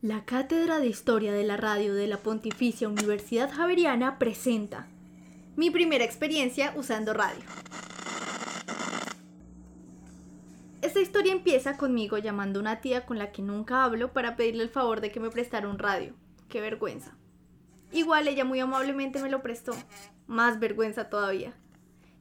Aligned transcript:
La 0.00 0.24
Cátedra 0.24 0.78
de 0.78 0.86
Historia 0.86 1.32
de 1.32 1.42
la 1.42 1.56
Radio 1.56 1.92
de 1.92 2.06
la 2.06 2.18
Pontificia 2.18 2.88
Universidad 2.88 3.50
Javeriana 3.50 4.20
presenta 4.20 4.86
mi 5.56 5.70
primera 5.70 6.04
experiencia 6.04 6.72
usando 6.76 7.14
radio. 7.14 7.42
Esta 10.82 11.00
historia 11.00 11.32
empieza 11.32 11.76
conmigo 11.76 12.16
llamando 12.16 12.60
a 12.60 12.62
una 12.62 12.80
tía 12.80 13.06
con 13.06 13.18
la 13.18 13.32
que 13.32 13.42
nunca 13.42 13.82
hablo 13.82 14.12
para 14.12 14.36
pedirle 14.36 14.62
el 14.62 14.68
favor 14.68 15.00
de 15.00 15.10
que 15.10 15.18
me 15.18 15.30
prestara 15.30 15.68
un 15.68 15.80
radio. 15.80 16.14
Qué 16.48 16.60
vergüenza. 16.60 17.16
Igual 17.90 18.28
ella 18.28 18.44
muy 18.44 18.60
amablemente 18.60 19.20
me 19.20 19.30
lo 19.30 19.42
prestó. 19.42 19.72
Más 20.28 20.60
vergüenza 20.60 21.10
todavía. 21.10 21.54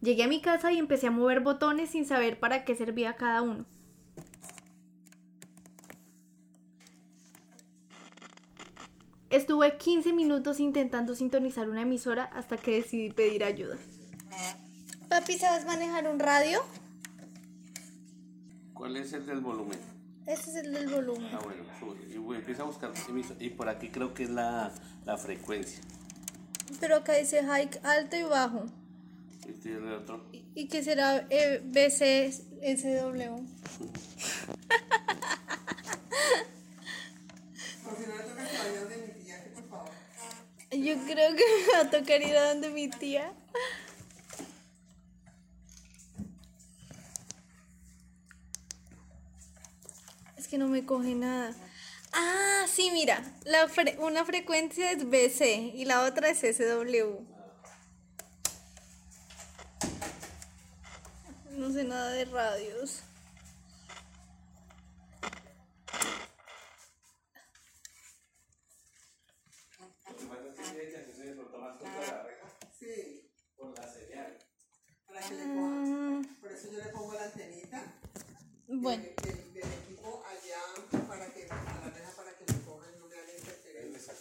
Llegué 0.02 0.24
a 0.24 0.28
mi 0.28 0.42
casa 0.42 0.72
y 0.72 0.80
empecé 0.80 1.06
a 1.06 1.12
mover 1.12 1.42
botones 1.42 1.92
sin 1.92 2.08
saber 2.08 2.40
para 2.40 2.66
qué 2.66 2.74
servía 2.74 3.18
cada 3.18 3.44
uno. 3.44 3.66
Estuve 9.30 9.78
15 9.78 10.14
minutos 10.14 10.60
intentando 10.60 11.16
sintonizar 11.16 11.70
una 11.70 11.82
emisora 11.82 12.24
hasta 12.26 12.58
que 12.58 12.72
decidí 12.76 13.12
pedir 13.12 13.44
ayuda. 13.44 13.78
Papi, 15.10 15.38
¿sabes 15.38 15.66
manejar 15.66 16.08
un 16.08 16.20
radio? 16.20 16.60
¿Cuál 18.74 18.96
es 18.98 19.12
el 19.14 19.26
del 19.26 19.42
volumen? 19.42 19.80
Este 20.26 20.50
es 20.52 20.56
el 20.58 20.74
del 20.74 20.88
volumen. 20.88 21.30
Ah, 21.34 21.40
bueno, 21.44 21.64
sube. 21.80 21.98
Y 22.10 22.16
empieza 22.36 22.64
a 22.64 22.66
buscar 22.66 22.94
emisor- 22.94 23.36
Y 23.40 23.50
por 23.50 23.70
aquí 23.70 23.90
creo 23.90 24.14
que 24.14 24.24
es 24.24 24.30
la, 24.30 24.72
la 25.06 25.18
frecuencia. 25.18 25.80
Pero 26.80 26.98
acá 26.98 27.14
dice 27.14 27.44
high 27.44 27.70
alto 27.84 28.16
y 28.18 28.24
bajo. 28.24 28.66
Y 29.48 29.54
tiene 29.54 29.92
otro. 29.94 30.26
¿Y- 30.34 30.44
¿Y 30.56 30.68
qué 30.68 30.84
será 30.84 31.26
eh, 31.30 31.62
BCSW? 31.64 33.18
Yo 33.20 33.40
creo 41.18 41.36
que 41.36 41.44
me 41.44 41.74
va 41.74 41.80
a 41.80 41.90
tocar 41.90 42.22
ir 42.22 42.38
a 42.38 42.50
donde 42.50 42.70
mi 42.70 42.90
tía. 42.90 43.34
Es 50.38 50.48
que 50.48 50.60
no 50.60 50.68
me 50.68 50.86
coge 50.86 51.16
nada. 51.16 51.56
Ah, 52.14 52.66
sí, 52.68 52.92
mira. 52.92 53.24
La 53.46 53.68
una 53.98 54.26
frecuencia 54.26 54.92
es 54.92 55.10
BC 55.10 55.74
y 55.74 55.86
la 55.86 56.04
otra 56.04 56.30
es 56.30 56.38
SW. 56.38 57.26
No 61.50 61.72
sé 61.72 61.84
nada 61.84 62.12
de 62.12 62.26
radios. 62.26 63.02
Para 75.08 75.22
que 75.22 75.36
le 75.36 75.44
cojan. 75.44 76.38
Por 76.40 76.52
eso 76.52 76.72
yo 76.72 76.78
le 76.78 76.90
pongo 76.90 77.14
la 77.14 77.24
antenita 77.24 77.84
Bueno, 78.80 79.04
del, 79.04 79.54
del 79.54 79.64
equipo 79.64 80.24
allá 80.30 80.62
para 81.08 81.26
que, 81.34 81.48
a 81.50 81.56
la 81.56 81.90
reja 81.90 82.12
para 82.16 82.32
que 82.38 82.46
le 82.54 82.60
cojan 82.62 82.90
y 82.96 83.00
no 83.00 83.08
me 83.08 83.16
hagan 83.16 83.36
interferencia. 83.40 84.14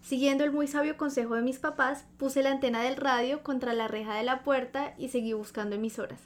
Siguiendo 0.00 0.44
el 0.44 0.52
muy 0.52 0.68
sabio 0.68 0.96
consejo 0.96 1.34
de 1.34 1.42
mis 1.42 1.58
papás, 1.58 2.04
puse 2.18 2.42
la 2.44 2.52
antena 2.52 2.82
del 2.82 2.96
radio 2.96 3.42
contra 3.42 3.72
la 3.72 3.88
reja 3.88 4.14
de 4.14 4.22
la 4.22 4.44
puerta 4.44 4.94
y 4.96 5.08
seguí 5.08 5.32
buscando 5.32 5.74
emisoras. 5.74 6.20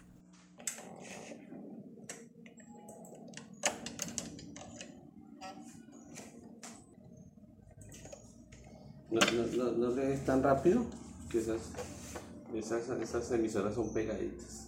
No, 9.10 9.20
no, 9.20 9.46
no, 9.56 9.72
no 9.72 9.90
lees 9.94 10.22
tan 10.26 10.42
rápido 10.42 10.84
que 11.30 11.38
esas, 11.38 11.62
esas, 12.54 12.90
esas 13.00 13.30
emisoras 13.32 13.74
son 13.74 13.88
pegaditas. 13.94 14.65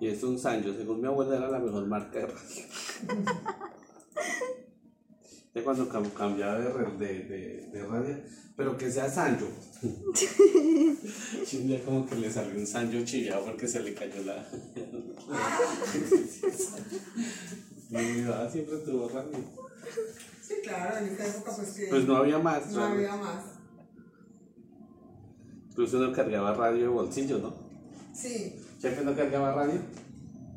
Y 0.00 0.06
es 0.08 0.22
un 0.22 0.38
Sanyo, 0.38 0.72
según 0.74 1.00
mi 1.00 1.06
abuela 1.08 1.36
era 1.36 1.50
la 1.50 1.58
mejor 1.58 1.86
marca 1.86 2.20
de 2.20 2.26
radio. 2.26 2.64
Ya 5.54 5.64
cuando 5.64 5.88
cam- 5.88 6.12
cambiaba 6.12 6.58
de, 6.58 6.68
de, 6.98 7.18
de, 7.24 7.68
de 7.72 7.86
radio, 7.86 8.16
pero 8.56 8.76
que 8.76 8.90
sea 8.90 9.08
Sanyo. 9.10 9.46
y 9.82 11.56
un 11.56 11.66
día 11.66 11.82
como 11.84 12.06
que 12.06 12.14
le 12.16 12.30
salió 12.30 12.58
un 12.58 12.66
Sanyo 12.66 13.04
chillado 13.04 13.44
porque 13.46 13.66
se 13.66 13.80
le 13.80 13.94
cayó 13.94 14.22
la... 14.22 14.46
Mi 17.90 18.22
mamá 18.22 18.48
siempre 18.50 18.76
tuvo 18.78 19.08
radio. 19.08 19.38
Sí, 20.42 20.54
claro, 20.62 20.98
en 20.98 21.06
esta 21.06 21.26
época 21.26 21.52
pues 21.56 21.70
que 21.72 21.86
Pues 21.88 22.04
no 22.06 22.16
había 22.16 22.38
más. 22.38 22.66
no 22.70 22.78
realmente. 22.80 23.08
había 23.08 23.22
más. 23.22 23.44
Incluso 25.70 25.98
uno 25.98 26.12
cargaba 26.12 26.54
radio 26.54 26.82
de 26.82 26.88
bolsillo, 26.88 27.38
¿no? 27.38 27.67
Sí, 28.20 28.56
¿Ya 28.80 28.94
que 28.96 29.04
no 29.04 29.14
cargaba 29.14 29.54
radio? 29.54 29.80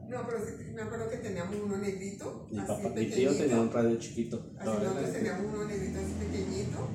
no, 0.10 0.26
pero 0.28 0.40
sí, 0.46 0.52
me 0.74 0.82
acuerdo 0.82 1.10
que 1.10 1.18
teníamos 1.18 1.56
uno 1.64 1.78
negrito, 1.78 2.48
Mi, 2.52 2.58
así 2.60 2.68
papá, 2.68 2.90
mi 2.90 3.06
tío 3.06 3.34
tenía 3.36 3.62
un 3.62 3.72
radio 3.72 3.98
chiquito. 3.98 4.46
Así 4.60 4.68
nosotros 4.70 5.14
teníamos 5.14 5.46
uno 5.54 5.66
negrito 5.66 6.00
así 6.00 6.14
pequeñito. 6.26 6.88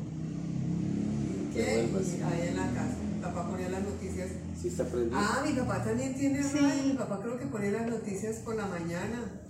Qué 1.54 1.64
¿Qué? 1.64 1.88
bueno, 1.90 2.06
sí. 2.06 2.18
Y 2.18 2.22
ahí 2.22 2.48
en 2.48 2.56
la 2.56 2.66
casa. 2.72 2.96
Mi 3.14 3.22
papá 3.22 3.48
ponía 3.48 3.68
las 3.70 3.82
noticias. 3.84 4.28
Sí 4.60 4.68
está 4.68 4.84
prendido. 4.84 5.16
Ah, 5.18 5.42
mi 5.46 5.52
papá 5.54 5.82
también 5.84 6.14
tiene 6.14 6.42
Sí. 6.42 6.58
radio. 6.58 6.82
Mi 6.84 6.92
papá 6.94 7.20
creo 7.22 7.38
que 7.38 7.46
pone 7.46 7.70
las 7.70 7.86
noticias 7.88 8.36
por 8.38 8.56
la 8.56 8.66
mañana. 8.66 9.40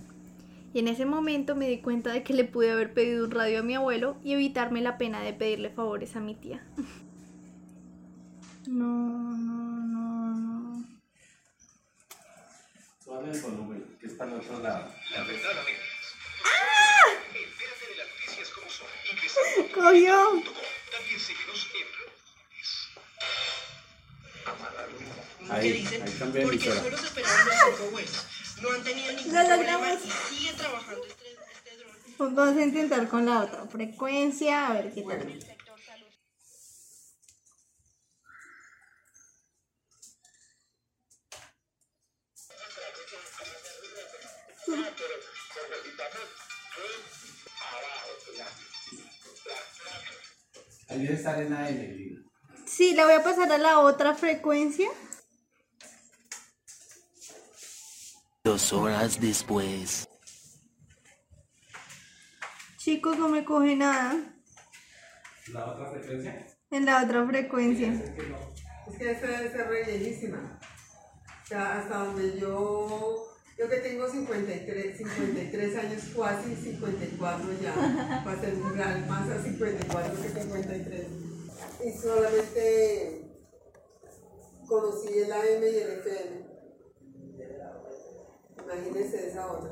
Y 0.73 0.79
en 0.79 0.87
ese 0.87 1.05
momento 1.05 1.55
me 1.55 1.67
di 1.67 1.81
cuenta 1.81 2.13
de 2.13 2.23
que 2.23 2.33
le 2.33 2.43
pude 2.45 2.71
haber 2.71 2.93
pedido 2.93 3.25
un 3.25 3.31
radio 3.31 3.59
a 3.59 3.63
mi 3.63 3.73
abuelo 3.75 4.17
y 4.23 4.33
evitarme 4.33 4.81
la 4.81 4.97
pena 4.97 5.21
de 5.21 5.33
pedirle 5.33 5.71
favores 5.71 6.15
a 6.15 6.19
mi 6.19 6.35
tía. 6.35 6.63
No, 8.69 9.37
no, 9.37 9.79
no. 10.35 10.83
El 13.31 13.41
volumen, 13.41 13.97
que 13.99 14.07
es 14.07 14.13
para 14.13 14.31
el 14.31 14.37
otro 14.39 14.59
lado. 14.59 14.93
La 15.11 15.23
red- 15.23 15.35
Entérate 15.35 15.71
de 17.89 17.95
las 17.97 18.07
noticias 18.07 18.49
como 18.49 18.69
son. 18.69 18.87
Ingresando 19.11 19.73
¡Cogió! 19.73 20.15
a 20.15 20.17
También 20.91 21.19
síguenos 21.19 21.67
en 21.75 21.87
redes. 21.97 22.17
Ahí, 25.49 25.87
ahí 26.03 26.15
cambié 26.19 26.41
de 26.41 26.47
Porque 26.47 26.71
solo 26.71 26.97
se 26.97 27.05
esperaron 27.05 27.47
los 27.47 27.55
cinco. 28.05 28.21
No 28.61 28.71
han 28.71 28.83
tenido 28.83 29.11
ningún 29.13 29.33
Lo 29.33 29.39
problema 29.45 29.77
logramos. 29.77 30.05
y 30.05 30.11
sigue 30.35 30.53
trabajando 30.53 31.05
este, 31.05 31.31
este 31.31 31.77
dron. 31.77 31.95
Pues 32.17 32.35
vamos 32.35 32.57
a 32.57 32.61
intentar 32.63 33.07
con 33.07 33.25
la 33.25 33.39
otra 33.43 33.65
frecuencia, 33.67 34.67
a 34.67 34.73
ver 34.73 34.93
qué 34.93 35.01
tal. 35.01 35.56
Ahí 50.89 51.01
debe 51.01 51.13
estar 51.15 51.41
en 51.41 51.53
AM, 51.53 51.75
Lina. 51.95 52.21
Sí, 52.65 52.93
la 52.95 53.05
voy 53.05 53.13
a 53.13 53.23
pasar 53.23 53.51
a 53.51 53.57
la 53.57 53.79
otra 53.79 54.13
frecuencia. 54.15 54.89
Dos 58.43 58.71
horas 58.71 59.19
después. 59.19 60.07
Chicos, 62.77 63.17
no 63.17 63.27
me 63.27 63.43
coge 63.43 63.75
nada 63.75 64.15
¿La 65.51 65.65
otra 65.65 65.91
frecuencia? 65.91 66.47
en 66.71 66.85
la 66.85 67.03
otra 67.03 67.25
frecuencia. 67.27 67.91
Es 67.91 68.97
que 68.97 69.11
esa 69.11 69.27
debe 69.27 69.51
ser 69.51 69.67
re 69.67 69.83
viejísima. 69.83 70.59
O 71.43 71.47
sea, 71.47 71.79
hasta 71.79 71.97
donde 71.97 72.39
yo, 72.39 73.26
yo 73.57 73.67
que 73.67 73.77
tengo 73.77 74.07
53, 74.07 74.97
53 74.97 75.77
años, 75.77 76.03
casi 76.15 76.55
54 76.55 77.47
ya, 77.59 78.23
va 78.25 78.31
a 78.31 78.39
ser 78.39 78.53
un 78.53 79.07
más 79.07 79.29
a 79.29 79.41
54 79.41 80.21
que 80.21 80.29
53. 80.29 81.07
Y 81.83 81.91
solamente 81.91 83.31
conocí 84.67 85.07
el 85.17 85.31
AM 85.31 85.63
y 85.63 85.77
el 85.77 85.91
FM. 85.99 86.47
Imagínense 88.63 89.27
esa 89.29 89.51
otra. 89.51 89.71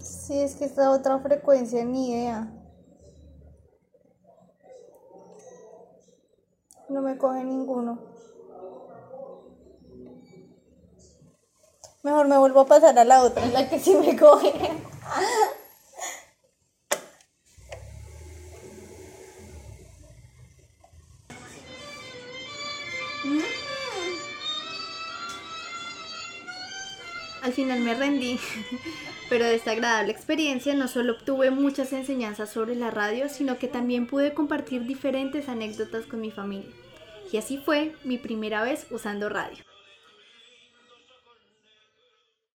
sí, 0.00 0.40
es 0.40 0.54
que 0.54 0.64
esta 0.64 0.90
otra 0.90 1.20
frecuencia 1.20 1.84
ni 1.84 2.10
idea. 2.10 2.52
No 6.88 7.02
me 7.02 7.16
coge 7.16 7.44
ninguno. 7.44 8.09
Mejor 12.02 12.28
me 12.28 12.38
vuelvo 12.38 12.60
a 12.60 12.66
pasar 12.66 12.98
a 12.98 13.04
la 13.04 13.22
otra, 13.22 13.44
la 13.46 13.68
que 13.68 13.78
sí 13.78 13.94
me 13.94 14.16
coge. 14.16 14.52
Al 27.42 27.52
final 27.52 27.80
me 27.80 27.94
rendí, 27.94 28.38
pero 29.28 29.44
de 29.44 29.54
esta 29.54 29.72
agradable 29.72 30.12
experiencia 30.12 30.74
no 30.74 30.88
solo 30.88 31.14
obtuve 31.14 31.50
muchas 31.50 31.92
enseñanzas 31.92 32.50
sobre 32.50 32.76
la 32.76 32.90
radio, 32.90 33.28
sino 33.28 33.58
que 33.58 33.66
también 33.66 34.06
pude 34.06 34.34
compartir 34.34 34.84
diferentes 34.84 35.48
anécdotas 35.48 36.06
con 36.06 36.20
mi 36.20 36.30
familia. 36.30 36.70
Y 37.32 37.36
así 37.36 37.58
fue 37.58 37.94
mi 38.04 38.18
primera 38.18 38.62
vez 38.62 38.86
usando 38.90 39.28
radio. 39.28 39.69